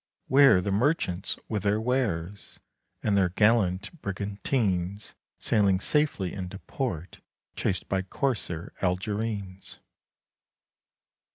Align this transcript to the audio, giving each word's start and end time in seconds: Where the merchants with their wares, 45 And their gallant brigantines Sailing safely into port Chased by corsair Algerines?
Where 0.27 0.61
the 0.61 0.71
merchants 0.71 1.37
with 1.47 1.61
their 1.61 1.79
wares, 1.79 2.57
45 3.01 3.07
And 3.07 3.15
their 3.17 3.29
gallant 3.29 4.01
brigantines 4.01 5.13
Sailing 5.37 5.79
safely 5.79 6.33
into 6.33 6.57
port 6.57 7.19
Chased 7.55 7.87
by 7.87 8.01
corsair 8.01 8.73
Algerines? 8.81 9.77